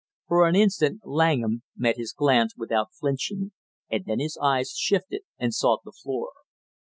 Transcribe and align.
For 0.27 0.47
an 0.47 0.55
instant 0.55 1.01
Langham 1.05 1.61
met 1.77 1.97
his 1.97 2.11
glance 2.11 2.55
without 2.57 2.91
flinching 2.91 3.51
and 3.87 4.03
then 4.05 4.17
his 4.17 4.35
eyes 4.41 4.71
shifted 4.71 5.21
and 5.37 5.53
sought 5.53 5.81
the 5.85 5.91
floor. 5.91 6.31